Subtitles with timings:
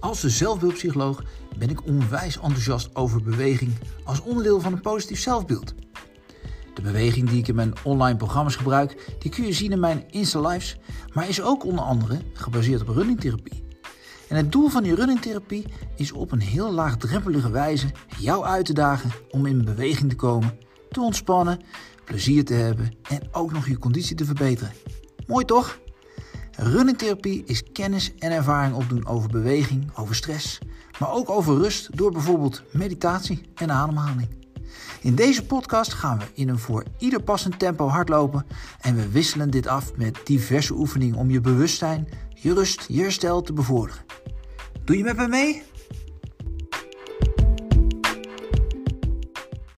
[0.00, 1.22] Als zelfbeeldpsycholoog
[1.58, 3.72] ben ik onwijs enthousiast over beweging
[4.04, 5.74] als onderdeel van een positief zelfbeeld.
[6.74, 10.04] De beweging die ik in mijn online programma's gebruik, die kun je zien in mijn
[10.10, 10.76] Insta Lives,
[11.12, 13.68] maar is ook onder andere gebaseerd op runningtherapie.
[14.28, 15.66] En het doel van die runningtherapie
[15.96, 20.58] is op een heel laagdrempelige wijze jou uit te dagen om in beweging te komen,
[20.90, 21.60] te ontspannen,
[22.04, 24.72] plezier te hebben en ook nog je conditie te verbeteren.
[25.26, 25.78] Mooi toch?
[26.62, 30.58] Runningtherapie is kennis en ervaring opdoen over beweging, over stress,
[30.98, 34.28] maar ook over rust door bijvoorbeeld meditatie en ademhaling.
[35.00, 38.46] In deze podcast gaan we in een voor ieder passend tempo hardlopen
[38.80, 43.42] en we wisselen dit af met diverse oefeningen om je bewustzijn, je rust, je herstel
[43.42, 44.04] te bevorderen.
[44.84, 45.62] Doe je met me mee?